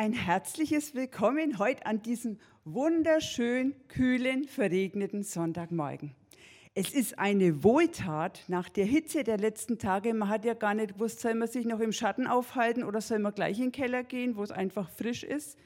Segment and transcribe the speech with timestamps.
[0.00, 6.14] Ein herzliches Willkommen heute an diesem wunderschön kühlen, verregneten Sonntagmorgen.
[6.74, 10.14] Es ist eine Wohltat nach der Hitze der letzten Tage.
[10.14, 13.18] Man hat ja gar nicht gewusst, soll man sich noch im Schatten aufhalten oder soll
[13.18, 15.58] man gleich in den Keller gehen, wo es einfach frisch ist.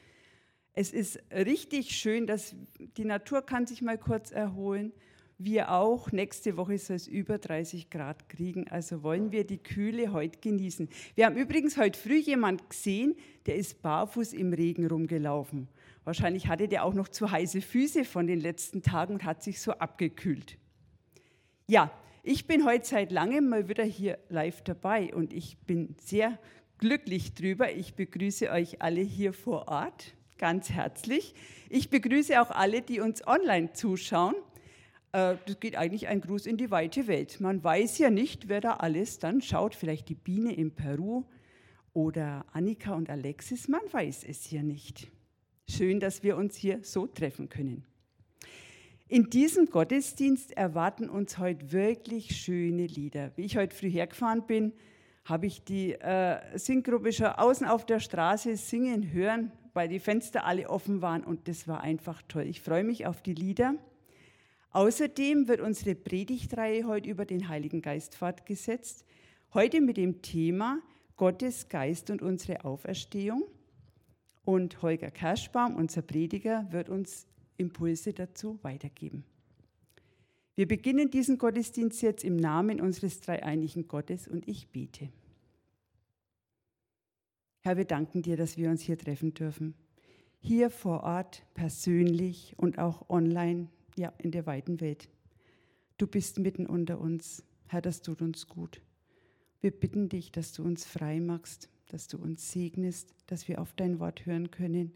[0.73, 2.57] Es ist richtig schön, dass
[2.97, 4.91] die Natur kann sich mal kurz erholen
[5.37, 6.11] wir auch.
[6.11, 10.89] Nächste Woche soll es über 30 Grad kriegen, also wollen wir die Kühle heute genießen.
[11.15, 13.15] Wir haben übrigens heute früh jemand gesehen,
[13.45, 15.67] der ist barfuß im Regen rumgelaufen.
[16.03, 19.59] Wahrscheinlich hatte der auch noch zu heiße Füße von den letzten Tagen und hat sich
[19.59, 20.57] so abgekühlt.
[21.67, 21.91] Ja,
[22.23, 26.39] ich bin heute seit langem mal wieder hier live dabei und ich bin sehr
[26.77, 27.71] glücklich drüber.
[27.71, 31.33] Ich begrüße euch alle hier vor Ort ganz herzlich.
[31.69, 34.35] Ich begrüße auch alle, die uns online zuschauen.
[35.15, 37.39] Äh, das geht eigentlich ein Gruß in die weite Welt.
[37.39, 39.73] Man weiß ja nicht, wer da alles dann schaut.
[39.73, 41.23] Vielleicht die Biene in Peru
[41.93, 43.69] oder Annika und Alexis.
[43.69, 45.07] Man weiß es ja nicht.
[45.69, 47.85] Schön, dass wir uns hier so treffen können.
[49.07, 53.31] In diesem Gottesdienst erwarten uns heute wirklich schöne Lieder.
[53.37, 54.73] Wie ich heute früh hergefahren bin,
[55.23, 60.43] habe ich die äh, Singgruppe schon außen auf der Straße singen hören, weil die Fenster
[60.43, 62.47] alle offen waren und das war einfach toll.
[62.47, 63.75] Ich freue mich auf die Lieder.
[64.75, 69.05] Außerdem wird unsere Predigtreihe heute über den Heiligen Geist fortgesetzt.
[69.53, 70.81] Heute mit dem Thema
[71.15, 73.45] Gottes Geist und unsere Auferstehung.
[74.43, 79.23] Und Holger Kerschbaum, unser Prediger, wird uns Impulse dazu weitergeben.
[80.55, 85.07] Wir beginnen diesen Gottesdienst jetzt im Namen unseres dreieinigen Gottes und ich bete.
[87.61, 89.73] Herr, wir danken dir, dass wir uns hier treffen dürfen.
[90.41, 95.09] Hier vor Ort, persönlich und auch online ja, in der weiten Welt.
[95.97, 97.43] Du bist mitten unter uns.
[97.67, 98.81] Herr, das tut uns gut.
[99.61, 103.73] Wir bitten dich, dass du uns frei machst, dass du uns segnest, dass wir auf
[103.73, 104.91] dein Wort hören können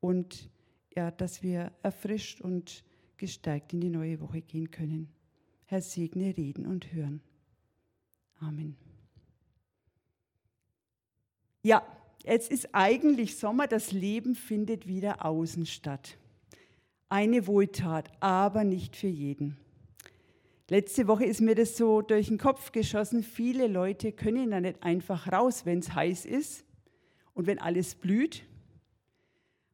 [0.00, 0.50] und
[0.94, 2.84] ja, dass wir erfrischt und
[3.16, 5.08] gestärkt in die neue Woche gehen können.
[5.66, 7.20] Herr, segne Reden und Hören.
[8.40, 8.76] Amen.
[11.62, 11.86] Ja,
[12.24, 16.18] jetzt ist eigentlich Sommer, das Leben findet wieder außen statt
[17.12, 19.58] eine Wohltat, aber nicht für jeden.
[20.70, 23.22] Letzte Woche ist mir das so durch den Kopf geschossen.
[23.22, 26.64] Viele Leute können da nicht einfach raus, wenn es heiß ist
[27.34, 28.44] und wenn alles blüht.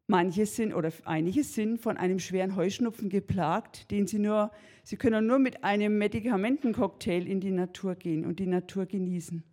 [0.09, 4.51] Manche sind oder einige sind von einem schweren Heuschnupfen geplagt, den sie nur,
[4.83, 9.45] sie können nur mit einem Medikamentencocktail in die Natur gehen und die Natur genießen.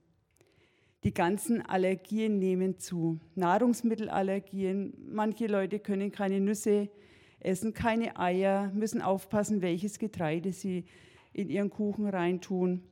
[1.03, 3.19] Die ganzen Allergien nehmen zu.
[3.35, 6.90] Nahrungsmittelallergien, manche Leute können keine Nüsse
[7.45, 10.85] essen keine Eier, müssen aufpassen, welches Getreide sie
[11.33, 12.83] in ihren Kuchen reintun.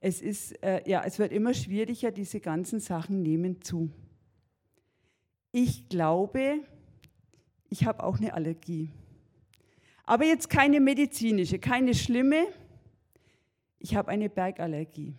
[0.00, 3.90] Es, ist, äh, ja, es wird immer schwieriger, diese ganzen Sachen nehmen zu.
[5.52, 6.60] Ich glaube,
[7.68, 8.90] ich habe auch eine Allergie.
[10.04, 12.46] Aber jetzt keine medizinische, keine schlimme.
[13.78, 15.14] Ich habe eine Bergallergie.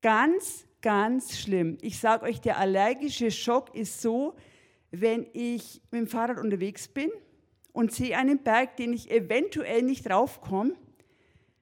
[0.00, 1.78] Ganz, ganz schlimm.
[1.80, 4.34] Ich sage euch, der allergische Schock ist so,
[4.90, 7.10] wenn ich mit dem Fahrrad unterwegs bin
[7.74, 10.74] und sehe einen Berg, den ich eventuell nicht raufkomme,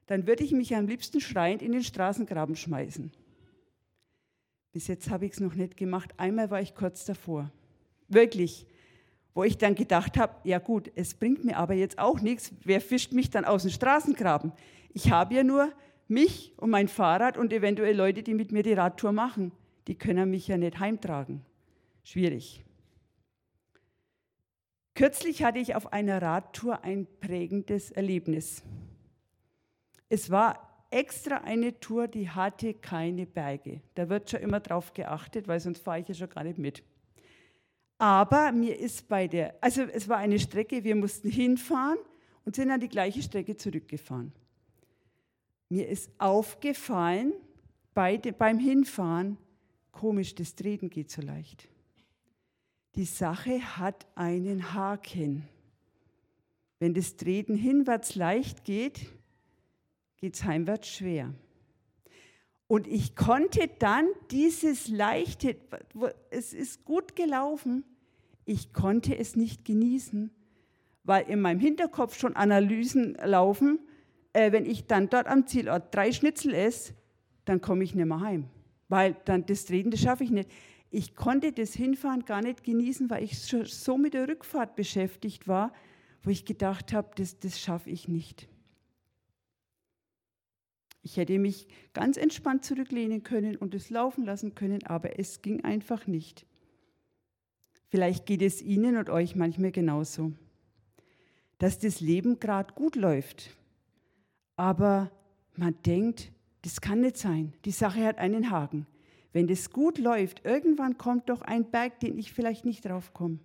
[0.07, 3.11] dann würde ich mich am liebsten schreiend in den Straßengraben schmeißen.
[4.73, 6.13] Bis jetzt habe ich es noch nicht gemacht.
[6.19, 7.51] Einmal war ich kurz davor.
[8.09, 8.67] Wirklich.
[9.35, 12.53] Wo ich dann gedacht habe, ja gut, es bringt mir aber jetzt auch nichts.
[12.63, 14.53] Wer fischt mich dann aus dem Straßengraben?
[14.93, 15.73] Ich habe ja nur
[16.09, 19.51] mich und mein Fahrrad und eventuell Leute, die mit mir die Radtour machen.
[19.87, 21.41] Die können mich ja nicht heimtragen.
[22.05, 22.63] Schwierig.
[24.95, 28.63] Kürzlich hatte ich auf einer Radtour ein prägendes Erlebnis.
[30.11, 33.81] Es war extra eine Tour, die hatte keine Berge.
[33.95, 36.83] Da wird schon immer drauf geachtet, weil sonst fahre ich ja schon gar nicht mit.
[37.97, 41.99] Aber mir ist bei der, also es war eine Strecke, wir mussten hinfahren
[42.45, 44.33] und sind an die gleiche Strecke zurückgefahren.
[45.71, 47.33] Mir ist aufgefallen
[47.95, 49.39] bei de, beim Hinfahren,
[49.91, 51.72] komisch, das Treten geht so leicht
[52.95, 55.49] die Sache hat einen Haken.
[56.79, 59.07] Wenn das Treten hinwärts leicht geht,
[60.17, 61.33] geht es heimwärts schwer.
[62.67, 65.57] Und ich konnte dann dieses leichte,
[66.31, 67.85] es ist gut gelaufen,
[68.45, 70.31] ich konnte es nicht genießen,
[71.05, 73.79] weil in meinem Hinterkopf schon Analysen laufen,
[74.33, 76.95] äh, wenn ich dann dort am Zielort drei Schnitzel esse,
[77.45, 78.49] dann komme ich nicht mehr heim,
[78.89, 80.51] weil dann das Treten, das schaffe ich nicht
[80.93, 85.73] ich konnte das Hinfahren gar nicht genießen, weil ich so mit der Rückfahrt beschäftigt war,
[86.23, 88.47] wo ich gedacht habe, das, das schaffe ich nicht.
[91.03, 95.65] Ich hätte mich ganz entspannt zurücklehnen können und es laufen lassen können, aber es ging
[95.65, 96.47] einfach nicht.
[97.89, 100.33] Vielleicht geht es Ihnen und euch manchmal genauso,
[101.57, 103.57] dass das Leben gerade gut läuft,
[104.57, 105.11] aber
[105.57, 108.87] man denkt, das kann nicht sein, die Sache hat einen Haken.
[109.33, 113.39] Wenn das gut läuft, irgendwann kommt doch ein Berg, den ich vielleicht nicht draufkomme.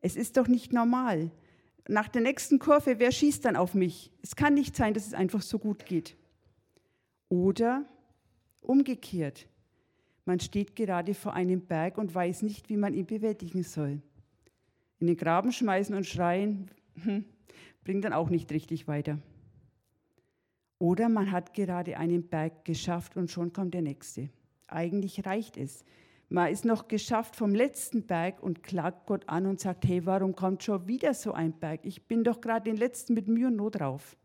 [0.00, 1.30] Es ist doch nicht normal.
[1.88, 4.12] Nach der nächsten Kurve, wer schießt dann auf mich?
[4.22, 6.16] Es kann nicht sein, dass es einfach so gut geht.
[7.28, 7.84] Oder
[8.60, 9.48] umgekehrt.
[10.24, 14.00] Man steht gerade vor einem Berg und weiß nicht, wie man ihn bewältigen soll.
[15.00, 16.70] In den Graben schmeißen und schreien
[17.02, 17.24] hm,
[17.82, 19.18] bringt dann auch nicht richtig weiter.
[20.78, 24.28] Oder man hat gerade einen Berg geschafft und schon kommt der nächste.
[24.72, 25.84] Eigentlich reicht es.
[26.28, 30.34] Man ist noch geschafft vom letzten Berg und klagt Gott an und sagt, hey, warum
[30.34, 31.80] kommt schon wieder so ein Berg?
[31.84, 34.16] Ich bin doch gerade den letzten mit Mühe und Not drauf.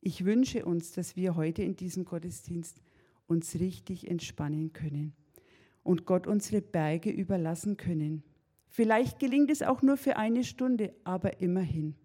[0.00, 2.80] Ich wünsche uns, dass wir heute in diesem Gottesdienst
[3.26, 5.12] uns richtig entspannen können
[5.82, 8.22] und Gott unsere Berge überlassen können.
[8.68, 11.96] Vielleicht gelingt es auch nur für eine Stunde, aber immerhin.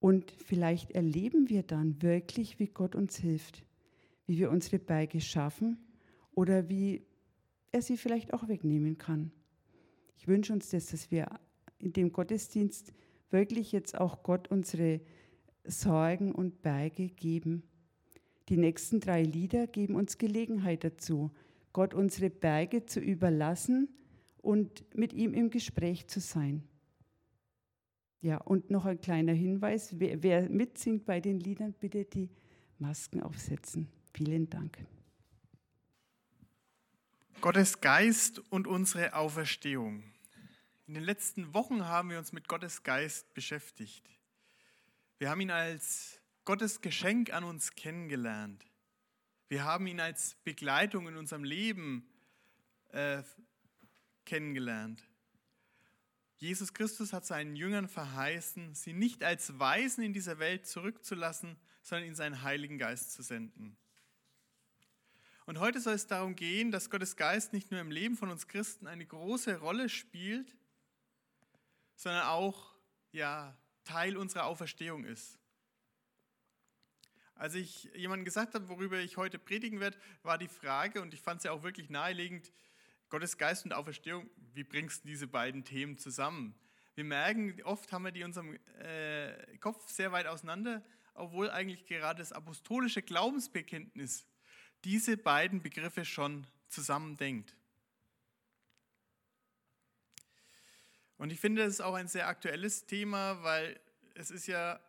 [0.00, 3.65] Und vielleicht erleben wir dann wirklich, wie Gott uns hilft,
[4.26, 5.78] wie wir unsere Berge schaffen
[6.32, 7.02] oder wie
[7.72, 9.32] er sie vielleicht auch wegnehmen kann.
[10.16, 11.28] Ich wünsche uns das, dass wir
[11.78, 12.92] in dem Gottesdienst
[13.30, 15.00] wirklich jetzt auch Gott unsere
[15.64, 17.62] Sorgen und Berge geben.
[18.48, 21.30] Die nächsten drei Lieder geben uns Gelegenheit dazu,
[21.72, 23.88] Gott unsere Berge zu überlassen
[24.38, 26.62] und mit ihm im Gespräch zu sein.
[28.20, 32.30] Ja, und noch ein kleiner Hinweis, wer, wer mitsingt bei den Liedern, bitte die
[32.78, 33.88] Masken aufsetzen.
[34.16, 34.78] Vielen Dank.
[37.42, 40.04] Gottes Geist und unsere Auferstehung.
[40.86, 44.08] In den letzten Wochen haben wir uns mit Gottes Geist beschäftigt.
[45.18, 48.64] Wir haben ihn als Gottes Geschenk an uns kennengelernt.
[49.48, 52.08] Wir haben ihn als Begleitung in unserem Leben
[52.92, 53.22] äh,
[54.24, 55.06] kennengelernt.
[56.38, 62.08] Jesus Christus hat seinen Jüngern verheißen, sie nicht als Weisen in dieser Welt zurückzulassen, sondern
[62.08, 63.76] in seinen Heiligen Geist zu senden.
[65.46, 68.48] Und heute soll es darum gehen, dass Gottes Geist nicht nur im Leben von uns
[68.48, 70.56] Christen eine große Rolle spielt,
[71.94, 72.74] sondern auch
[73.12, 75.38] ja, Teil unserer Auferstehung ist.
[77.36, 81.20] Als ich jemandem gesagt habe, worüber ich heute predigen werde, war die Frage, und ich
[81.20, 82.52] fand es ja auch wirklich naheliegend,
[83.08, 86.58] Gottes Geist und Auferstehung, wie bringst du diese beiden Themen zusammen?
[86.96, 90.84] Wir merken, oft haben wir die in unserem äh, Kopf sehr weit auseinander,
[91.14, 94.26] obwohl eigentlich gerade das apostolische Glaubensbekenntnis
[94.84, 97.56] diese beiden Begriffe schon zusammendenkt.
[101.18, 103.80] Und ich finde, das ist auch ein sehr aktuelles Thema, weil
[104.14, 104.80] es ist ja,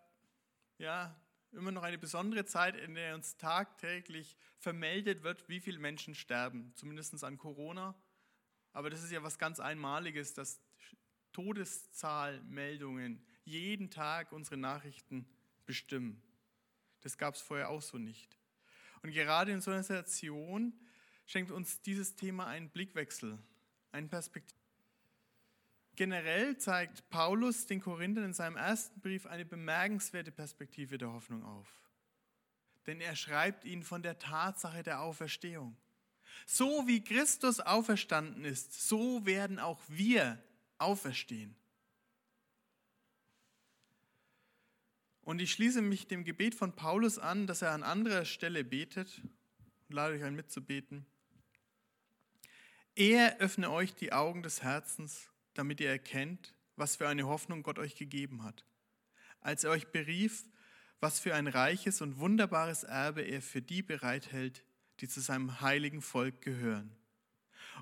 [0.78, 1.16] ja
[1.54, 6.74] immer noch eine besondere Zeit, in der uns tagtäglich vermeldet wird, wie viele Menschen sterben,
[6.76, 7.96] zumindest an Corona.
[8.74, 10.60] Aber das ist ja was ganz Einmaliges, dass
[11.32, 15.28] Todeszahlmeldungen jeden Tag unsere Nachrichten
[15.66, 16.22] bestimmen.
[17.02, 18.38] Das gab es vorher auch so nicht.
[19.02, 20.74] Und gerade in so einer Situation
[21.26, 23.38] schenkt uns dieses Thema einen Blickwechsel,
[23.92, 24.58] einen Perspektiv.
[25.96, 31.68] Generell zeigt Paulus den Korinthern in seinem ersten Brief eine bemerkenswerte Perspektive der Hoffnung auf.
[32.86, 35.76] Denn er schreibt ihnen von der Tatsache der Auferstehung.
[36.46, 40.42] So wie Christus auferstanden ist, so werden auch wir
[40.78, 41.56] auferstehen.
[45.28, 49.22] Und ich schließe mich dem Gebet von Paulus an, dass er an anderer Stelle betet
[49.90, 51.06] und lade euch ein mitzubeten.
[52.96, 57.78] Er öffne euch die Augen des Herzens, damit ihr erkennt, was für eine Hoffnung Gott
[57.78, 58.64] euch gegeben hat.
[59.42, 60.46] Als er euch berief,
[61.02, 64.64] was für ein reiches und wunderbares Erbe er für die bereithält,
[65.02, 66.96] die zu seinem heiligen Volk gehören.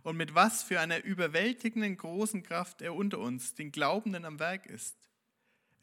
[0.01, 4.65] Und mit was für einer überwältigenden großen Kraft er unter uns, den Glaubenden, am Werk
[4.65, 4.97] ist.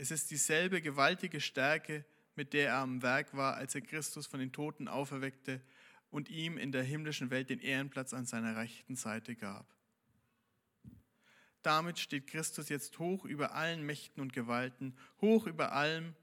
[0.03, 2.05] Es ist dieselbe gewaltige Stärke,
[2.35, 5.61] mit der er am Werk war, als er Christus von den Toten auferweckte
[6.11, 9.65] und ihm in der himmlischen Welt den Ehrenplatz an seiner rechten Seite gab.
[11.63, 16.17] Damit steht Christus jetzt hoch über allen Mächten und Gewalten, hoch über allem,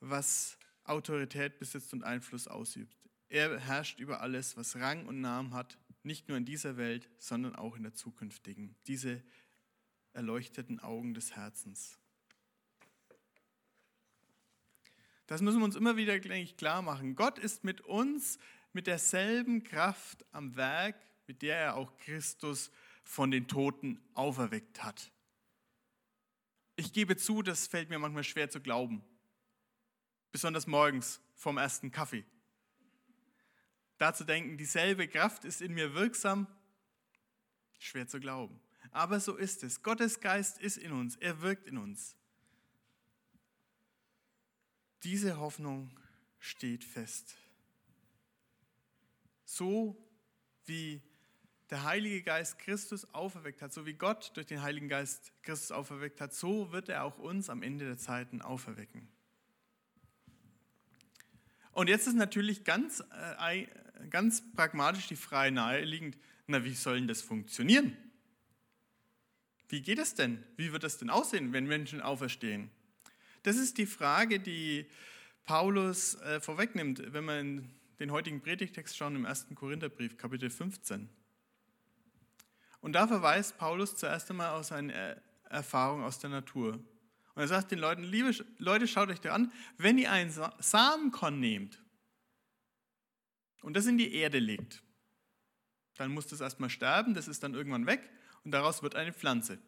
[0.00, 2.96] was Autorität besitzt und Einfluss ausübt.
[3.28, 7.54] Er herrscht über alles, was Rang und Namen hat, nicht nur in dieser Welt, sondern
[7.54, 8.74] auch in der zukünftigen.
[8.88, 9.22] Diese
[10.14, 12.00] erleuchteten Augen des Herzens.
[15.26, 17.16] Das müssen wir uns immer wieder klar machen.
[17.16, 18.38] Gott ist mit uns
[18.72, 22.70] mit derselben Kraft am Werk, mit der er auch Christus
[23.02, 25.10] von den Toten auferweckt hat.
[26.76, 29.02] Ich gebe zu, das fällt mir manchmal schwer zu glauben.
[30.32, 32.24] Besonders morgens vom ersten Kaffee.
[33.98, 36.48] Da zu denken, dieselbe Kraft ist in mir wirksam,
[37.78, 38.60] schwer zu glauben.
[38.90, 39.82] Aber so ist es.
[39.82, 41.16] Gottes Geist ist in uns.
[41.16, 42.16] Er wirkt in uns.
[45.02, 45.90] Diese Hoffnung
[46.38, 47.36] steht fest.
[49.44, 49.96] So
[50.64, 51.02] wie
[51.70, 56.20] der Heilige Geist Christus auferweckt hat, so wie Gott durch den Heiligen Geist Christus auferweckt
[56.20, 59.08] hat, so wird er auch uns am Ende der Zeiten auferwecken.
[61.72, 63.66] Und jetzt ist natürlich ganz, äh,
[64.08, 67.96] ganz pragmatisch die Frage naheliegend, na, wie soll denn das funktionieren?
[69.68, 70.44] Wie geht es denn?
[70.56, 72.70] Wie wird das denn aussehen, wenn Menschen auferstehen?
[73.44, 74.86] Das ist die Frage, die
[75.44, 77.70] Paulus äh, vorwegnimmt, wenn wir in
[78.00, 79.48] den heutigen Predigtext schauen im 1.
[79.54, 81.10] Korintherbrief, Kapitel 15.
[82.80, 85.20] Und da verweist Paulus zuerst einmal auf seine
[85.50, 86.72] Erfahrung aus der Natur.
[87.34, 91.38] Und er sagt den Leuten, liebe Leute, schaut euch da an, wenn ihr einen Samenkorn
[91.38, 91.82] nehmt
[93.60, 94.82] und das in die Erde legt,
[95.96, 98.08] dann muss das erstmal sterben, das ist dann irgendwann weg
[98.42, 99.58] und daraus wird eine Pflanze.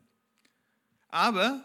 [1.09, 1.63] Aber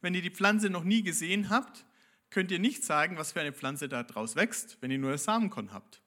[0.00, 1.86] wenn ihr die Pflanze noch nie gesehen habt,
[2.30, 5.72] könnt ihr nicht sagen, was für eine Pflanze daraus wächst, wenn ihr nur das Samenkorn
[5.72, 6.02] habt.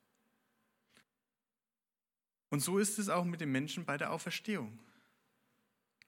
[2.49, 4.79] Und so ist es auch mit den Menschen bei der Auferstehung.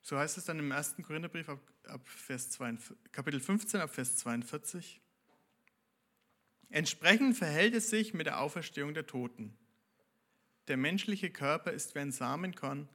[0.01, 0.95] So heißt es dann im 1.
[1.03, 4.99] Korintherbrief ab, ab Vers 42, Kapitel 15 ab Vers 42.
[6.69, 9.55] Entsprechend verhält es sich mit der Auferstehung der Toten.
[10.67, 12.89] Der menschliche Körper ist wie ein Samenkorn,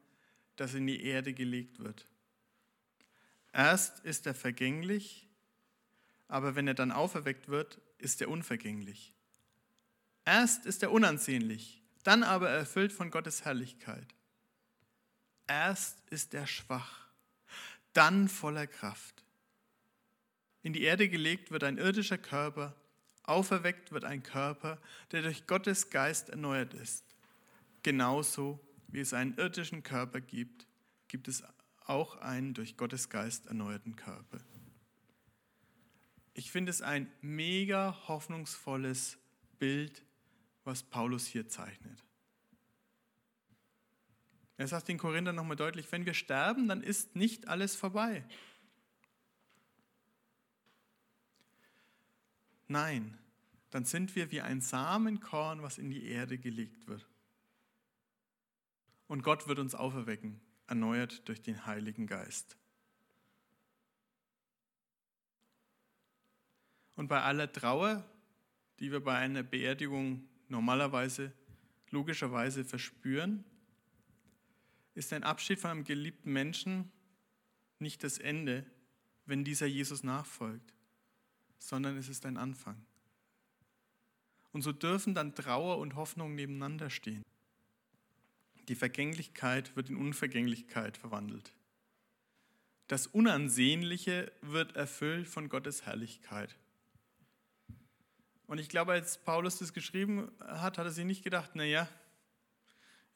[0.57, 2.09] das in die Erde gelegt wird.
[3.56, 5.26] Erst ist er vergänglich,
[6.28, 9.14] aber wenn er dann auferweckt wird, ist er unvergänglich.
[10.26, 14.06] Erst ist er unansehnlich, dann aber erfüllt von Gottes Herrlichkeit.
[15.46, 17.08] Erst ist er schwach,
[17.94, 19.25] dann voller Kraft.
[20.62, 22.75] In die Erde gelegt wird ein irdischer Körper,
[23.22, 24.78] auferweckt wird ein Körper,
[25.12, 27.06] der durch Gottes Geist erneuert ist.
[27.82, 30.66] Genauso wie es einen irdischen Körper gibt,
[31.08, 31.42] gibt es
[31.88, 34.40] auch einen durch Gottes Geist erneuerten Körper.
[36.35, 39.19] Ich finde es ein mega hoffnungsvolles
[39.59, 40.05] Bild,
[40.64, 42.05] was Paulus hier zeichnet.
[44.59, 48.25] Er sagt den Korinthern nochmal deutlich, wenn wir sterben, dann ist nicht alles vorbei.
[52.69, 53.19] Nein,
[53.71, 57.07] dann sind wir wie ein Samenkorn, was in die Erde gelegt wird.
[59.07, 62.56] Und Gott wird uns auferwecken, erneuert durch den Heiligen Geist.
[66.96, 68.04] Und bei aller Trauer,
[68.80, 71.32] die wir bei einer Beerdigung normalerweise,
[71.90, 73.44] logischerweise verspüren,
[74.94, 76.90] ist ein Abschied von einem geliebten Menschen
[77.78, 78.64] nicht das Ende,
[79.26, 80.73] wenn dieser Jesus nachfolgt,
[81.58, 82.82] sondern es ist ein Anfang.
[84.52, 87.23] Und so dürfen dann Trauer und Hoffnung nebeneinander stehen.
[88.68, 91.52] Die Vergänglichkeit wird in Unvergänglichkeit verwandelt.
[92.88, 96.56] Das Unansehnliche wird erfüllt von Gottes Herrlichkeit.
[98.46, 101.88] Und ich glaube, als Paulus das geschrieben hat, hat er sich nicht gedacht, naja,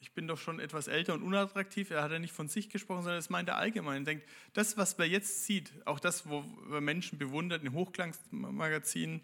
[0.00, 1.90] ich bin doch schon etwas älter und unattraktiv.
[1.90, 4.02] Er hat ja nicht von sich gesprochen, sondern das meint er allgemein.
[4.02, 9.21] Er denkt, das, was man jetzt sieht, auch das, wo man Menschen bewundert in Hochglanzmagazinen,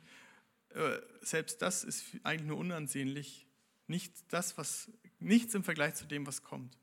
[0.74, 3.46] äh, selbst das ist eigentlich nur unansehnlich.
[3.86, 6.76] Nicht das, was, nichts im Vergleich zu dem, was kommt.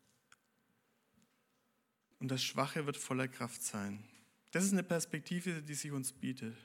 [2.20, 4.04] Und das Schwache wird voller Kraft sein.
[4.52, 6.56] Das ist eine Perspektive, die sich uns bietet.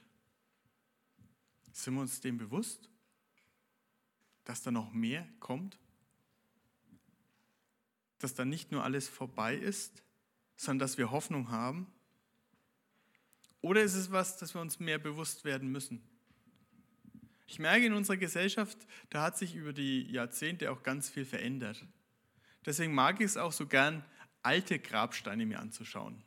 [1.73, 2.91] Sind wir uns dem bewusst,
[4.45, 5.79] dass da noch mehr kommt?
[8.19, 10.03] dass da nicht nur alles vorbei ist,
[10.57, 11.87] sondern dass wir Hoffnung haben?
[13.61, 16.03] Oder ist es was, dass wir uns mehr bewusst werden müssen?
[17.49, 18.77] Ich merke in unserer Gesellschaft,
[19.09, 21.83] da hat sich über die Jahrzehnte auch ganz viel verändert.
[22.67, 24.05] Deswegen mag ich es auch so gern,
[24.43, 26.23] alte Grabsteine mir anzuschauen.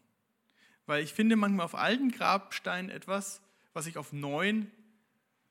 [0.88, 4.72] Weil ich finde manchmal auf alten Grabsteinen etwas, was ich auf neuen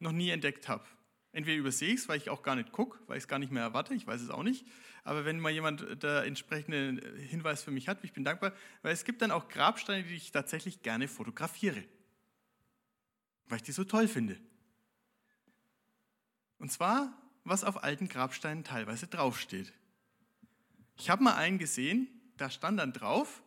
[0.01, 0.85] noch nie entdeckt habe.
[1.31, 3.53] Entweder übersehe ich es, weil ich auch gar nicht gucke, weil ich es gar nicht
[3.53, 4.67] mehr erwarte, ich weiß es auch nicht.
[5.05, 9.05] Aber wenn mal jemand da entsprechenden Hinweis für mich hat, ich bin dankbar, weil es
[9.05, 11.85] gibt dann auch Grabsteine, die ich tatsächlich gerne fotografiere,
[13.47, 14.37] weil ich die so toll finde.
[16.61, 17.13] Und zwar,
[17.43, 19.73] was auf alten Grabsteinen teilweise draufsteht.
[20.97, 23.43] Ich habe mal einen gesehen, da stand dann drauf,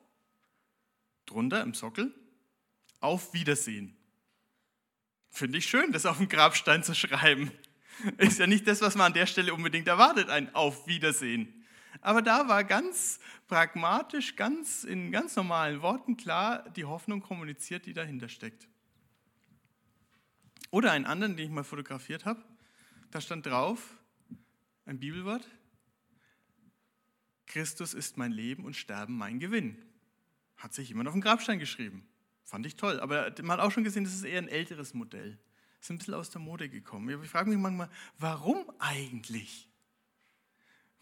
[1.27, 2.13] drunter im Sockel,
[2.99, 3.95] auf Wiedersehen.
[5.29, 7.51] Finde ich schön, das auf dem Grabstein zu schreiben.
[8.17, 11.63] Ist ja nicht das, was man an der Stelle unbedingt erwartet, ein Auf Wiedersehen.
[12.01, 17.93] Aber da war ganz pragmatisch, ganz in ganz normalen Worten klar die Hoffnung kommuniziert, die
[17.93, 18.67] dahinter steckt.
[20.71, 22.43] Oder einen anderen, den ich mal fotografiert habe,
[23.13, 23.95] da stand drauf
[24.85, 25.47] ein Bibelwort.
[27.45, 29.77] Christus ist mein Leben und Sterben mein Gewinn.
[30.57, 32.07] Hat sich jemand auf den Grabstein geschrieben.
[32.43, 32.99] Fand ich toll.
[32.99, 35.37] Aber man hat auch schon gesehen, das ist eher ein älteres Modell.
[35.79, 37.21] Ist ein bisschen aus der Mode gekommen.
[37.23, 39.69] Ich frage mich manchmal, warum eigentlich?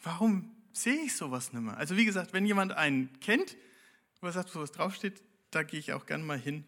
[0.01, 1.77] Warum sehe ich sowas nicht mehr?
[1.77, 3.55] Also wie gesagt, wenn jemand einen kennt,
[4.19, 6.65] wo er sagt, wo was draufsteht, da gehe ich auch gern mal hin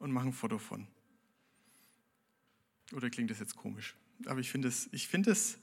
[0.00, 0.88] und mache ein Foto von.
[2.92, 3.94] Oder klingt das jetzt komisch?
[4.26, 5.58] Aber ich finde es, ich finde es,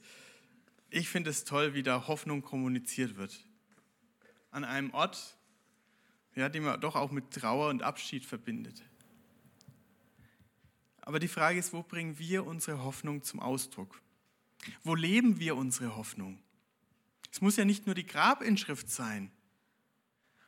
[0.90, 3.44] ich finde es toll, wie da Hoffnung kommuniziert wird.
[4.50, 5.36] An einem Ort,
[6.34, 8.82] ja, den man doch auch mit Trauer und Abschied verbindet.
[11.00, 14.00] Aber die Frage ist, wo bringen wir unsere Hoffnung zum Ausdruck?
[14.82, 16.38] Wo leben wir unsere Hoffnung?
[17.32, 19.30] Es muss ja nicht nur die Grabinschrift sein.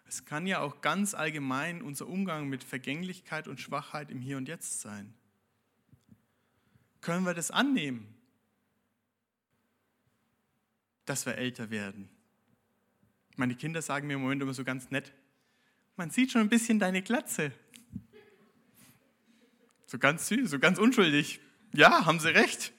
[0.07, 4.49] Es kann ja auch ganz allgemein unser Umgang mit Vergänglichkeit und Schwachheit im Hier und
[4.49, 5.15] Jetzt sein.
[7.01, 8.15] Können wir das annehmen,
[11.07, 12.09] dass wir älter werden?
[13.37, 15.13] Meine Kinder sagen mir im Moment immer so ganz nett,
[15.97, 17.53] man sieht schon ein bisschen deine Glatze.
[19.87, 21.41] So ganz süß, so ganz unschuldig.
[21.75, 22.73] Ja, haben sie recht.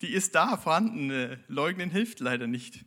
[0.00, 1.10] Die ist da, vorhanden.
[1.10, 2.84] Äh, leugnen hilft leider nicht.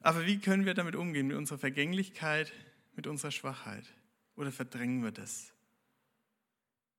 [0.00, 2.52] Aber wie können wir damit umgehen, mit unserer Vergänglichkeit,
[2.96, 3.84] mit unserer Schwachheit?
[4.36, 5.52] Oder verdrängen wir das?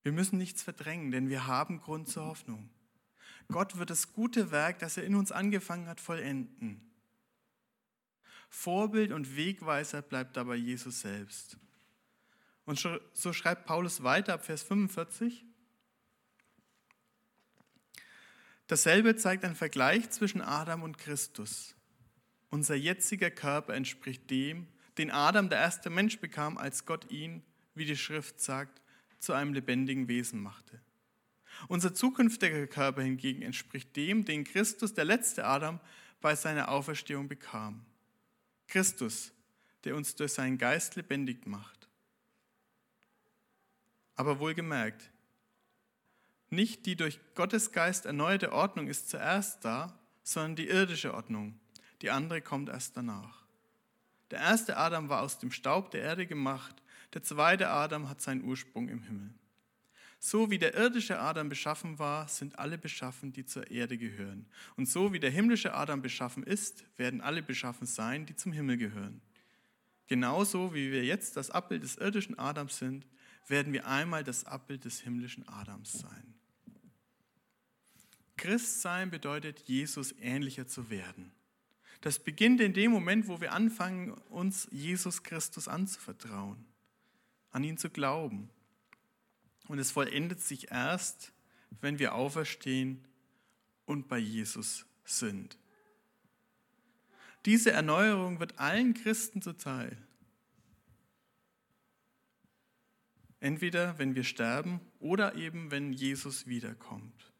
[0.04, 2.70] Wir müssen nichts verdrängen, denn wir haben Grund zur Hoffnung.
[3.50, 6.82] Gott wird das gute Werk, das er in uns angefangen hat, vollenden.
[8.50, 11.58] Vorbild und Wegweiser bleibt dabei Jesus selbst.
[12.66, 12.80] Und
[13.14, 15.46] so schreibt Paulus weiter ab Vers 45.
[18.68, 21.76] Dasselbe zeigt ein Vergleich zwischen Adam und Christus.
[22.50, 24.68] Unser jetziger Körper entspricht dem,
[24.98, 27.44] den Adam, der erste Mensch, bekam, als Gott ihn,
[27.76, 28.81] wie die Schrift sagt,
[29.22, 30.82] zu einem lebendigen Wesen machte.
[31.68, 35.80] Unser zukünftiger Körper hingegen entspricht dem, den Christus, der letzte Adam,
[36.22, 37.86] bei seiner Auferstehung bekam.
[38.68, 39.32] Christus,
[39.84, 41.88] der uns durch seinen Geist lebendig macht.
[44.16, 45.12] Aber wohlgemerkt,
[46.50, 51.60] nicht die durch Gottes Geist erneuerte Ordnung ist zuerst da, sondern die irdische Ordnung.
[52.02, 53.46] Die andere kommt erst danach.
[54.32, 56.82] Der erste Adam war aus dem Staub der Erde gemacht,
[57.14, 59.34] der zweite Adam hat seinen Ursprung im Himmel.
[60.24, 64.46] So wie der irdische Adam beschaffen war, sind alle beschaffen, die zur Erde gehören.
[64.78, 68.78] Und so wie der himmlische Adam beschaffen ist, werden alle beschaffen sein, die zum Himmel
[68.78, 69.22] gehören.
[70.06, 73.08] Genauso wie wir jetzt das Abbild des irdischen Adams sind,
[73.48, 76.36] werden wir einmal das Abbild des himmlischen Adams sein.
[78.38, 81.32] Christsein bedeutet, Jesus ähnlicher zu werden.
[82.02, 86.71] Das beginnt in dem Moment, wo wir anfangen, uns Jesus Christus anzuvertrauen
[87.52, 88.50] an ihn zu glauben.
[89.68, 91.32] Und es vollendet sich erst,
[91.80, 93.06] wenn wir auferstehen
[93.86, 95.58] und bei Jesus sind.
[97.46, 99.98] Diese Erneuerung wird allen Christen zuteil.
[103.40, 107.32] Entweder wenn wir sterben oder eben wenn Jesus wiederkommt.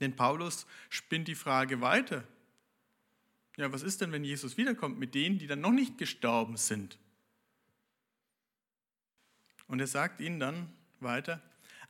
[0.00, 2.24] Denn Paulus spinnt die Frage weiter.
[3.56, 6.98] Ja, was ist denn, wenn Jesus wiederkommt mit denen, die dann noch nicht gestorben sind?
[9.72, 10.68] Und er sagt ihnen dann
[11.00, 11.40] weiter,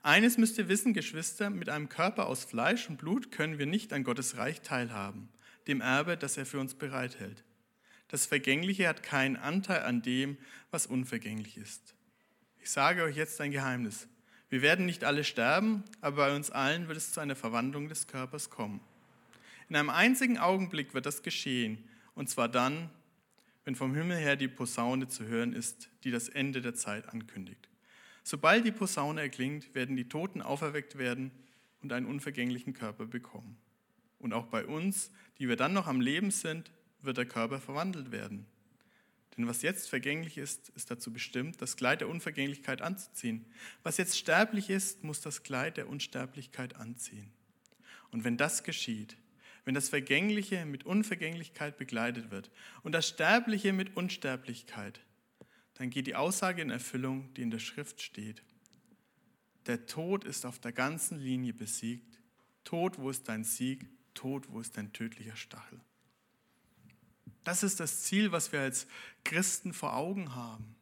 [0.05, 3.93] eines müsst ihr wissen, Geschwister, mit einem Körper aus Fleisch und Blut können wir nicht
[3.93, 5.29] an Gottes Reich teilhaben,
[5.67, 7.43] dem Erbe, das er für uns bereithält.
[8.07, 10.37] Das Vergängliche hat keinen Anteil an dem,
[10.71, 11.97] was unvergänglich ist.
[12.61, 14.07] Ich sage euch jetzt ein Geheimnis.
[14.49, 18.07] Wir werden nicht alle sterben, aber bei uns allen wird es zu einer Verwandlung des
[18.07, 18.81] Körpers kommen.
[19.69, 21.83] In einem einzigen Augenblick wird das geschehen,
[22.15, 22.91] und zwar dann,
[23.65, 27.72] wenn vom Himmel her die Posaune zu hören ist, die das Ende der Zeit ankündigt.
[28.23, 31.33] Sobald die Posaune erklingt, werden die Toten auferweckt werden
[31.83, 33.57] und einen unvergänglichen Körper bekommen.
[34.19, 38.13] Und auch bei uns, die wir dann noch am Leben sind, wird der Körper verwandelt
[38.13, 38.47] werden.
[39.37, 43.47] Denn was jetzt vergänglich ist, ist dazu bestimmt, das Kleid der Unvergänglichkeit anzuziehen.
[43.83, 47.33] Was jetzt sterblich ist, muss das Kleid der Unsterblichkeit anziehen.
[48.11, 49.17] Und wenn das geschieht,
[49.65, 52.51] wenn das Vergängliche mit Unvergänglichkeit begleitet wird
[52.83, 55.01] und das Sterbliche mit Unsterblichkeit,
[55.83, 58.45] dann geht die Aussage in Erfüllung, die in der Schrift steht.
[59.67, 62.21] Der Tod ist auf der ganzen Linie besiegt.
[62.63, 63.89] Tod, wo ist dein Sieg?
[64.15, 65.81] Tod, wo ist dein tödlicher Stachel?
[67.43, 68.87] Das ist das Ziel, was wir als
[69.25, 70.77] Christen vor Augen haben.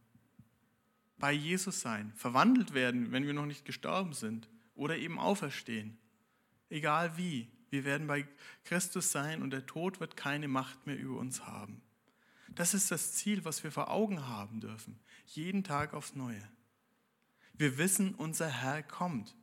[1.16, 5.96] Bei Jesus sein, verwandelt werden, wenn wir noch nicht gestorben sind oder eben auferstehen.
[6.68, 8.28] Egal wie, wir werden bei
[8.64, 11.80] Christus sein und der Tod wird keine Macht mehr über uns haben.
[12.54, 16.42] Das ist das Ziel, was wir vor Augen haben dürfen, jeden Tag aufs Neue.
[17.54, 19.36] Wir wissen, unser Herr kommt.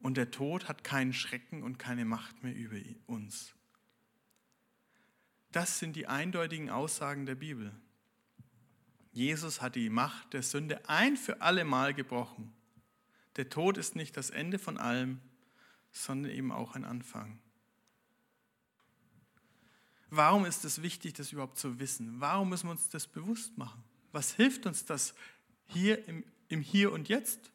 [0.00, 3.54] Und der Tod hat keinen Schrecken und keine Macht mehr über uns.
[5.52, 7.72] Das sind die eindeutigen Aussagen der Bibel.
[9.12, 12.52] Jesus hat die Macht der Sünde ein für alle Mal gebrochen.
[13.36, 15.20] Der Tod ist nicht das Ende von allem,
[15.92, 17.38] sondern eben auch ein Anfang.
[20.16, 22.20] Warum ist es wichtig, das überhaupt zu wissen?
[22.20, 23.82] Warum müssen wir uns das bewusst machen?
[24.12, 25.14] Was hilft uns das
[25.66, 27.50] hier im, im Hier und Jetzt?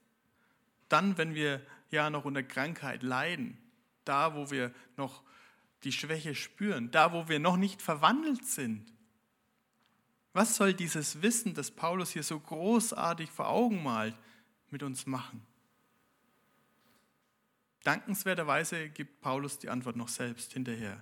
[0.89, 3.58] Dann, wenn wir ja noch unter Krankheit leiden,
[4.04, 5.24] da, wo wir noch
[5.84, 8.91] die Schwäche spüren, da, wo wir noch nicht verwandelt sind.
[10.34, 14.15] Was soll dieses Wissen, das Paulus hier so großartig vor Augen malt,
[14.69, 15.45] mit uns machen?
[17.84, 21.02] Dankenswerterweise gibt Paulus die Antwort noch selbst hinterher.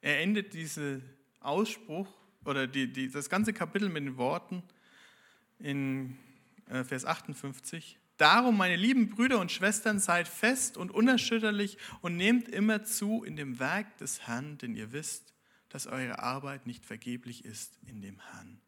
[0.00, 1.02] Er endet diesen
[1.40, 2.08] Ausspruch
[2.44, 4.62] oder die, die, das ganze Kapitel mit den Worten
[5.58, 6.16] in
[6.66, 7.98] äh, Vers 58.
[8.16, 13.36] Darum, meine lieben Brüder und Schwestern, seid fest und unerschütterlich und nehmt immer zu in
[13.36, 15.32] dem Werk des Herrn, denn ihr wisst,
[15.70, 18.60] dass eure Arbeit nicht vergeblich ist in dem Herrn.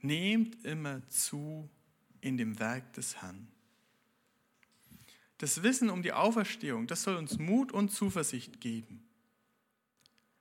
[0.00, 1.70] Nehmt immer zu
[2.20, 3.48] in dem Werk des Herrn.
[5.38, 9.07] Das Wissen um die Auferstehung, das soll uns Mut und Zuversicht geben.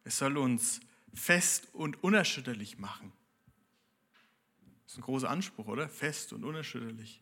[0.07, 0.79] Es soll uns
[1.13, 3.11] fest und unerschütterlich machen.
[4.85, 5.89] Das ist ein großer Anspruch, oder?
[5.89, 7.19] Fest und unerschütterlich.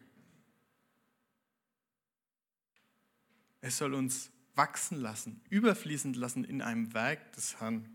[3.60, 7.90] Es soll uns wachsen lassen, überfließen lassen in einem Werk des Herrn.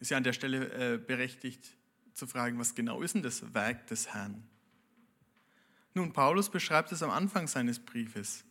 [0.00, 1.76] Ist ja an der Stelle äh, berechtigt
[2.12, 4.42] zu fragen, was genau ist denn das Werk des Herrn?
[5.94, 8.44] Nun, Paulus beschreibt es am Anfang seines Briefes.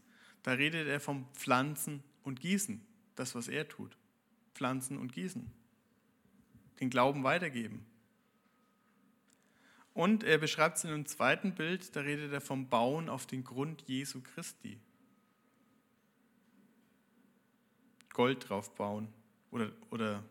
[0.44, 2.80] Da redet er vom Pflanzen und Gießen,
[3.16, 3.98] das, was er tut.
[4.56, 5.52] Pflanzen und Gießen.
[6.80, 7.86] Den Glauben weitergeben.
[9.94, 13.44] Und er beschreibt es in einem zweiten Bild, da redet er vom Bauen auf den
[13.44, 14.80] Grund Jesu Christi.
[18.12, 19.08] Gold drauf bauen
[19.52, 20.24] oder, oder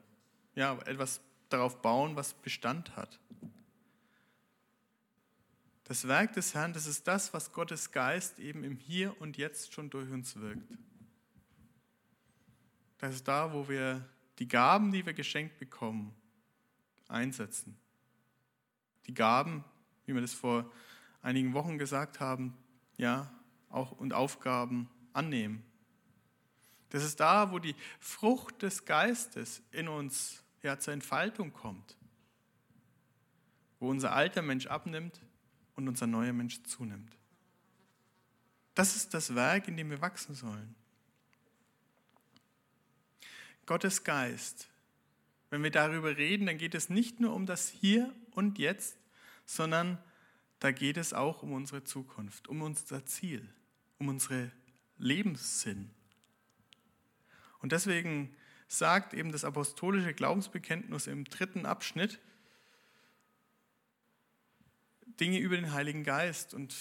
[0.54, 3.18] ja, etwas darauf bauen, was Bestand hat.
[5.84, 9.72] Das Werk des Herrn, das ist das, was Gottes Geist eben im Hier und Jetzt
[9.74, 10.72] schon durch uns wirkt.
[12.98, 14.06] Das ist da, wo wir
[14.38, 16.14] die Gaben, die wir geschenkt bekommen,
[17.08, 17.76] einsetzen.
[19.06, 19.64] Die Gaben,
[20.06, 20.70] wie wir das vor
[21.22, 22.56] einigen Wochen gesagt haben,
[22.96, 23.32] ja,
[23.68, 25.62] auch und Aufgaben annehmen.
[26.90, 31.96] Das ist da, wo die Frucht des Geistes in uns ja, zur Entfaltung kommt.
[33.80, 35.20] Wo unser alter Mensch abnimmt
[35.74, 37.18] und unser neuer Mensch zunimmt.
[38.74, 40.74] Das ist das Werk, in dem wir wachsen sollen.
[43.66, 44.68] Gottes Geist.
[45.50, 48.96] Wenn wir darüber reden, dann geht es nicht nur um das Hier und Jetzt,
[49.46, 49.98] sondern
[50.58, 53.48] da geht es auch um unsere Zukunft, um unser Ziel,
[53.98, 54.50] um unsere
[54.98, 55.90] Lebenssinn.
[57.60, 58.34] Und deswegen
[58.68, 62.18] sagt eben das apostolische Glaubensbekenntnis im dritten Abschnitt,
[65.20, 66.54] Dinge über den Heiligen Geist.
[66.54, 66.74] Und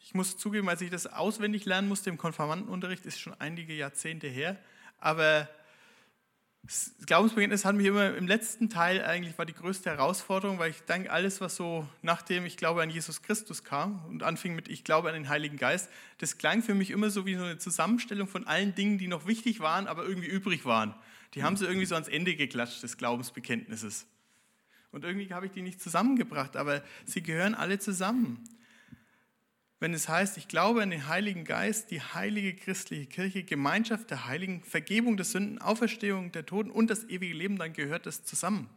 [0.00, 4.26] ich muss zugeben, als ich das auswendig lernen musste im Konfirmandenunterricht, ist schon einige Jahrzehnte
[4.26, 4.58] her.
[4.98, 5.48] Aber
[6.66, 10.80] das Glaubensbekenntnis hat mich immer im letzten Teil eigentlich war die größte Herausforderung, weil ich
[10.82, 14.82] denke, alles, was so nachdem ich glaube an Jesus Christus kam und anfing mit ich
[14.82, 18.28] glaube an den Heiligen Geist, das klang für mich immer so wie so eine Zusammenstellung
[18.28, 20.94] von allen Dingen, die noch wichtig waren, aber irgendwie übrig waren.
[21.34, 24.06] Die haben sie irgendwie so ans Ende geklatscht des Glaubensbekenntnisses.
[24.90, 28.42] Und irgendwie habe ich die nicht zusammengebracht, aber sie gehören alle zusammen.
[29.80, 34.26] Wenn es heißt, ich glaube an den Heiligen Geist, die heilige christliche Kirche, Gemeinschaft der
[34.26, 38.70] Heiligen, Vergebung der Sünden, Auferstehung der Toten und das ewige Leben, dann gehört das zusammen.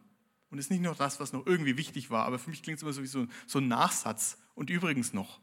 [0.50, 2.84] Und ist nicht nur das, was noch irgendwie wichtig war, aber für mich klingt es
[2.84, 5.40] immer so wie so, so ein Nachsatz und übrigens noch.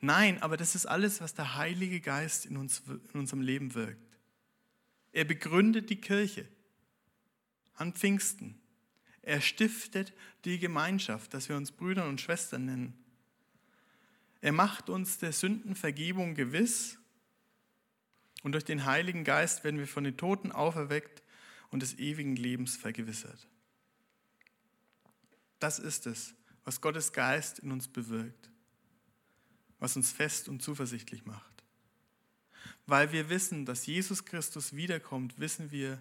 [0.00, 4.18] Nein, aber das ist alles, was der Heilige Geist in, uns, in unserem Leben wirkt.
[5.12, 6.46] Er begründet die Kirche
[7.74, 8.60] an Pfingsten.
[9.22, 10.12] Er stiftet
[10.44, 12.94] die Gemeinschaft, dass wir uns Brüder und Schwestern nennen.
[14.40, 16.98] Er macht uns der Sündenvergebung gewiss
[18.42, 21.22] und durch den Heiligen Geist werden wir von den Toten auferweckt
[21.70, 23.48] und des ewigen Lebens vergewissert.
[25.58, 28.50] Das ist es, was Gottes Geist in uns bewirkt,
[29.78, 31.64] was uns fest und zuversichtlich macht.
[32.86, 36.00] Weil wir wissen, dass Jesus Christus wiederkommt, wissen wir,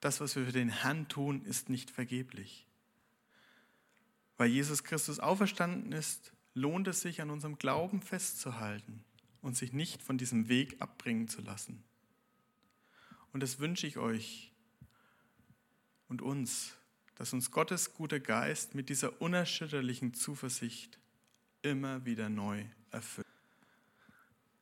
[0.00, 2.66] das, was wir für den Herrn tun, ist nicht vergeblich.
[4.38, 9.04] Weil Jesus Christus auferstanden ist, lohnt es sich, an unserem Glauben festzuhalten
[9.42, 11.82] und sich nicht von diesem Weg abbringen zu lassen.
[13.32, 14.52] Und das wünsche ich euch
[16.08, 16.76] und uns,
[17.14, 20.98] dass uns Gottes guter Geist mit dieser unerschütterlichen Zuversicht
[21.62, 23.26] immer wieder neu erfüllt.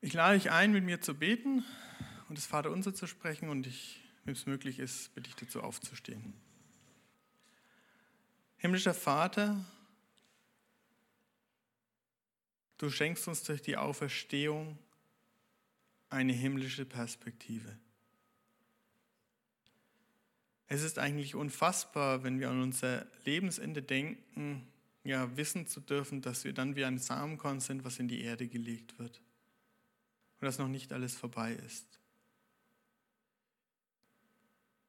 [0.01, 1.65] Ich lade euch ein, mit mir zu beten
[2.29, 6.35] und das Vaterunser zu sprechen und ich, wenn es möglich ist, bitte ich dazu aufzustehen.
[8.59, 9.65] Himmlischer Vater,
[12.79, 14.79] du schenkst uns durch die Auferstehung
[16.11, 17.79] eine himmlische Perspektive.
[20.69, 24.67] Es ist eigentlich unfassbar, wenn wir an unser Lebensende denken,
[25.03, 28.47] ja, wissen zu dürfen, dass wir dann wie ein Samenkorn sind, was in die Erde
[28.49, 29.23] gelegt wird.
[30.41, 31.98] Und dass noch nicht alles vorbei ist.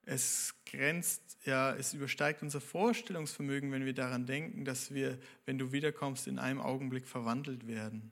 [0.03, 5.71] Es grenzt, ja, es übersteigt unser Vorstellungsvermögen, wenn wir daran denken, dass wir, wenn du
[5.71, 8.11] wiederkommst, in einem Augenblick verwandelt werden.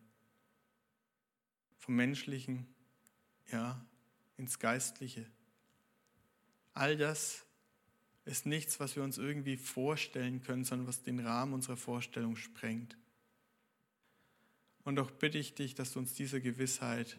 [1.77, 2.67] Vom Menschlichen,
[3.51, 3.83] ja,
[4.37, 5.25] ins Geistliche.
[6.73, 7.45] All das
[8.25, 12.97] ist nichts, was wir uns irgendwie vorstellen können, sondern was den Rahmen unserer Vorstellung sprengt.
[14.83, 17.17] Und doch bitte ich dich, dass du uns diese Gewissheit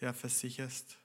[0.00, 0.98] ja, versicherst,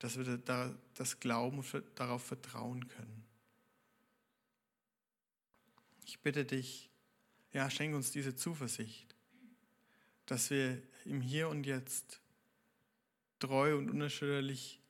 [0.00, 3.24] dass wir da, das Glauben und darauf vertrauen können.
[6.04, 6.90] Ich bitte dich,
[7.52, 9.14] ja, schenk uns diese Zuversicht,
[10.26, 12.20] dass wir im Hier und Jetzt
[13.38, 14.80] treu und unerschütterlich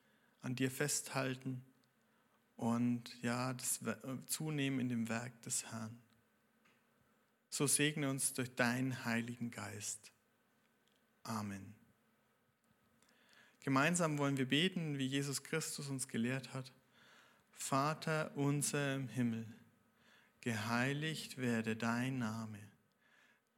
[0.42, 1.64] an dir festhalten
[2.56, 3.80] und ja, das
[4.26, 6.00] zunehmen in dem Werk des Herrn.
[7.48, 10.12] So segne uns durch deinen Heiligen Geist.
[11.24, 11.79] Amen.
[13.60, 16.72] Gemeinsam wollen wir beten, wie Jesus Christus uns gelehrt hat.
[17.52, 19.46] Vater unser im Himmel,
[20.40, 22.58] geheiligt werde dein Name,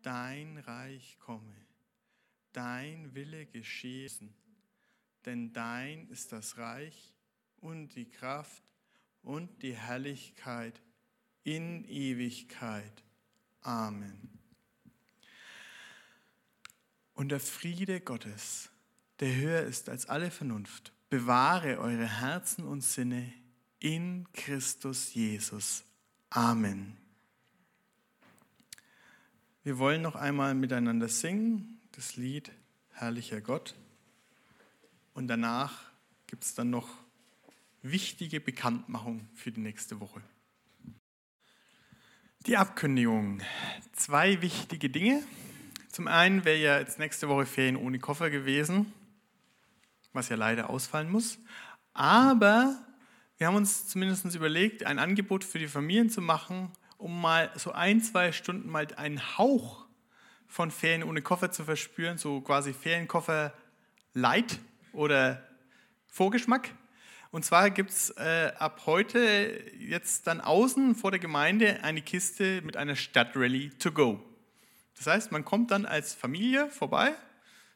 [0.02, 1.54] dein Reich komme,
[2.52, 4.10] dein Wille geschehe,
[5.24, 7.14] denn dein ist das Reich
[7.60, 8.64] und die Kraft
[9.22, 10.82] und die Herrlichkeit
[11.44, 13.04] in Ewigkeit.
[13.60, 14.40] Amen.
[17.14, 18.71] Und der Friede Gottes,
[19.22, 23.32] der höher ist als alle Vernunft, bewahre eure Herzen und Sinne
[23.78, 25.84] in Christus Jesus.
[26.28, 26.96] Amen.
[29.62, 32.50] Wir wollen noch einmal miteinander singen, das Lied
[32.94, 33.76] Herrlicher Gott.
[35.14, 35.92] Und danach
[36.26, 36.88] gibt es dann noch
[37.80, 40.20] wichtige Bekanntmachung für die nächste Woche.
[42.46, 43.40] Die Abkündigung.
[43.92, 45.22] Zwei wichtige Dinge.
[45.92, 48.92] Zum einen wäre ja jetzt nächste Woche Ferien ohne Koffer gewesen,
[50.12, 51.38] was ja leider ausfallen muss.
[51.94, 52.76] Aber
[53.38, 57.72] wir haben uns zumindest überlegt, ein Angebot für die Familien zu machen, um mal so
[57.72, 59.86] ein, zwei Stunden mal einen Hauch
[60.46, 63.52] von Ferien ohne Koffer zu verspüren, so quasi Ferienkoffer
[64.14, 64.58] Light
[64.92, 65.42] oder
[66.06, 66.70] Vorgeschmack.
[67.30, 72.60] Und zwar gibt es äh, ab heute jetzt dann außen vor der Gemeinde eine Kiste
[72.62, 74.22] mit einer Stadtrally to go.
[74.96, 77.14] Das heißt, man kommt dann als Familie vorbei,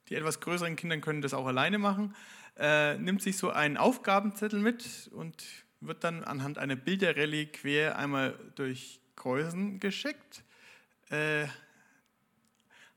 [0.09, 2.15] die etwas größeren Kinder können das auch alleine machen,
[2.59, 5.45] äh, nimmt sich so einen Aufgabenzettel mit und
[5.81, 10.45] wird dann anhand einer Bilderrallye quer einmal durch Kreuzen geschickt.
[11.11, 11.47] Äh,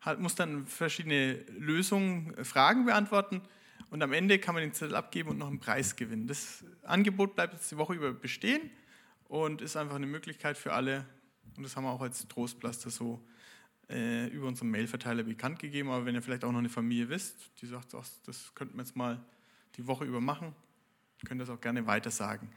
[0.02, 3.41] hat, muss dann verschiedene Lösungen, Fragen beantworten
[3.89, 6.28] und am Ende kann man den Zettel abgeben und noch einen Preis gewinnen.
[6.28, 8.69] Das Angebot bleibt jetzt die Woche über bestehen
[9.26, 11.06] und ist einfach eine Möglichkeit für alle.
[11.58, 13.22] Und das haben wir auch als Trostpflaster so
[13.89, 15.89] äh, über unseren Mailverteiler bekannt gegeben.
[15.89, 18.84] Aber wenn ihr vielleicht auch noch eine Familie wisst, die sagt, ach, das könnten wir
[18.84, 19.19] jetzt mal
[19.78, 20.54] die Woche über machen,
[21.25, 22.49] könnt ihr das auch gerne weiter sagen.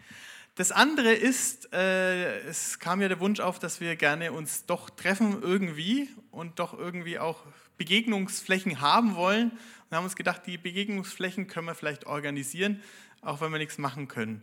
[0.55, 4.91] Das andere ist, äh, es kam ja der Wunsch auf, dass wir gerne uns doch
[4.91, 7.47] treffen irgendwie und doch irgendwie auch
[7.79, 9.53] Begegnungsflächen haben wollen.
[9.89, 12.83] Wir haben uns gedacht, die Begegnungsflächen können wir vielleicht organisieren,
[13.23, 14.43] auch wenn wir nichts machen können.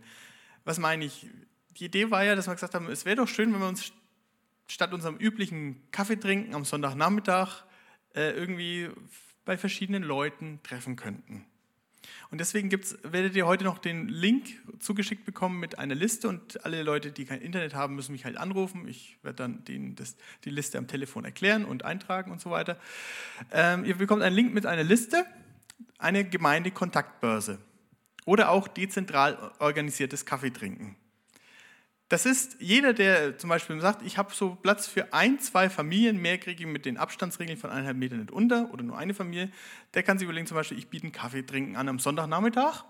[0.66, 1.28] Was meine ich?
[1.80, 3.94] Die Idee war ja, dass wir gesagt haben, es wäre doch schön, wenn wir uns
[4.70, 7.64] statt unserem üblichen Kaffee trinken am Sonntagnachmittag
[8.16, 8.90] äh, irgendwie
[9.44, 11.46] bei verschiedenen Leuten treffen könnten.
[12.32, 14.48] Und deswegen gibt's, werdet ihr heute noch den Link
[14.80, 18.38] zugeschickt bekommen mit einer Liste und alle Leute, die kein Internet haben, müssen mich halt
[18.38, 18.88] anrufen.
[18.88, 22.78] Ich werde dann denen das, die Liste am Telefon erklären und eintragen und so weiter.
[23.52, 25.26] Ähm, ihr bekommt einen Link mit einer Liste,
[25.98, 27.58] eine Gemeindekontaktbörse
[28.26, 30.96] oder auch dezentral organisiertes Kaffeetrinken.
[32.10, 36.18] Das ist jeder, der zum Beispiel sagt, ich habe so Platz für ein, zwei Familien,
[36.18, 39.52] mehr kriege ich mit den Abstandsregeln von eineinhalb Metern nicht unter oder nur eine Familie,
[39.94, 42.84] der kann sich überlegen, zum Beispiel, ich biete einen Kaffee trinken an am Sonntagnachmittag.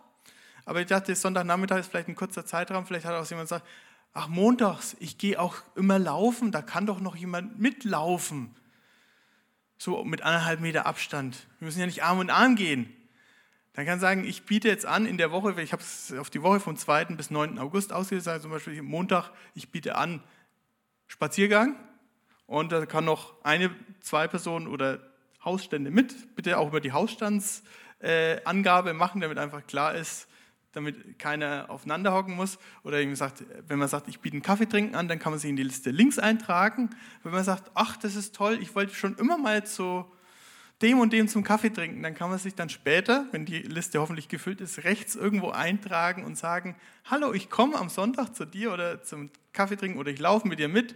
[0.64, 3.68] Aber ich dachte, Sonntagnachmittag ist vielleicht ein kurzer Zeitraum, vielleicht hat auch jemand gesagt,
[4.14, 8.56] ach, montags, ich gehe auch immer laufen, da kann doch noch jemand mitlaufen.
[9.78, 11.46] So mit eineinhalb Meter Abstand.
[11.60, 12.94] Wir müssen ja nicht Arm in Arm gehen.
[13.74, 16.42] Dann kann sagen, ich biete jetzt an in der Woche, ich habe es auf die
[16.42, 17.06] Woche vom 2.
[17.06, 17.60] bis 9.
[17.60, 20.24] August ausgesagt, zum Beispiel Montag, ich biete an
[21.08, 21.76] Spaziergang
[22.46, 25.00] und da kann noch eine, zwei Personen oder
[25.44, 27.64] Hausstände mit, bitte auch über die Hausstandsregeln
[28.46, 30.28] Angabe machen, damit einfach klar ist,
[30.72, 32.58] damit keiner aufeinander hocken muss.
[32.84, 35.50] Oder sagt, wenn man sagt, ich biete einen Kaffee trinken an, dann kann man sich
[35.50, 36.92] in die Liste links eintragen.
[37.24, 40.10] Wenn man sagt, ach, das ist toll, ich wollte schon immer mal zu
[40.82, 44.00] dem und dem zum Kaffee trinken, dann kann man sich dann später, wenn die Liste
[44.00, 48.72] hoffentlich gefüllt ist, rechts irgendwo eintragen und sagen, hallo, ich komme am Sonntag zu dir
[48.72, 50.96] oder zum Kaffee trinken oder ich laufe mit dir mit.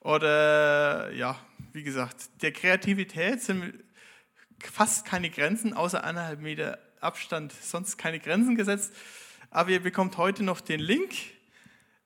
[0.00, 1.38] Oder ja,
[1.72, 3.74] wie gesagt, der Kreativität sind
[4.58, 8.92] fast keine Grenzen, außer eineinhalb Meter Abstand, sonst keine Grenzen gesetzt.
[9.50, 11.12] Aber ihr bekommt heute noch den Link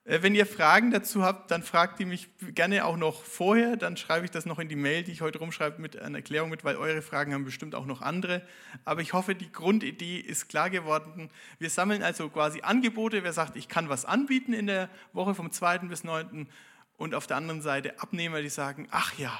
[0.09, 3.75] wenn ihr Fragen dazu habt, dann fragt ihr mich gerne auch noch vorher.
[3.75, 6.49] Dann schreibe ich das noch in die Mail, die ich heute rumschreibe, mit einer Erklärung
[6.49, 8.41] mit, weil eure Fragen haben bestimmt auch noch andere.
[8.85, 11.29] Aber ich hoffe, die Grundidee ist klar geworden.
[11.59, 13.25] Wir sammeln also quasi Angebote.
[13.25, 15.79] Wer sagt, ich kann was anbieten in der Woche vom 2.
[15.79, 16.47] bis 9.
[16.95, 19.37] Und auf der anderen Seite Abnehmer, die sagen, ach ja,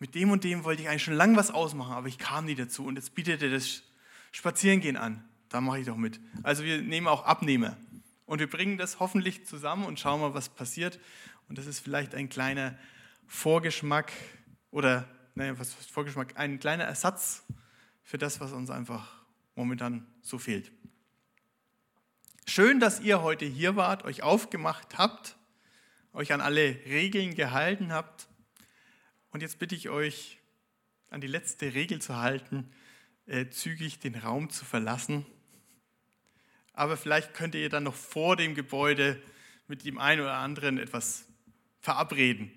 [0.00, 2.56] mit dem und dem wollte ich eigentlich schon lange was ausmachen, aber ich kam nie
[2.56, 2.84] dazu.
[2.84, 3.84] Und jetzt bietet er das
[4.32, 5.22] Spazierengehen an.
[5.48, 6.18] Da mache ich doch mit.
[6.42, 7.76] Also wir nehmen auch Abnehmer.
[8.26, 10.98] Und wir bringen das hoffentlich zusammen und schauen mal, was passiert.
[11.48, 12.78] Und das ist vielleicht ein kleiner
[13.26, 14.12] Vorgeschmack
[14.70, 16.36] oder, naja, was ist Vorgeschmack?
[16.36, 17.44] Ein kleiner Ersatz
[18.02, 20.72] für das, was uns einfach momentan so fehlt.
[22.46, 25.36] Schön, dass ihr heute hier wart, euch aufgemacht habt,
[26.12, 28.28] euch an alle Regeln gehalten habt.
[29.30, 30.38] Und jetzt bitte ich euch,
[31.08, 32.70] an die letzte Regel zu halten,
[33.26, 35.26] äh, zügig den Raum zu verlassen
[36.72, 39.20] aber vielleicht könnt ihr dann noch vor dem Gebäude
[39.68, 41.24] mit dem einen oder anderen etwas
[41.80, 42.50] verabreden,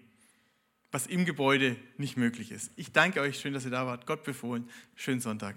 [0.92, 2.72] was im Gebäude nicht möglich ist.
[2.76, 4.06] Ich danke euch, schön, dass ihr da wart.
[4.06, 4.70] Gott befohlen.
[4.96, 5.56] Schönen Sonntag.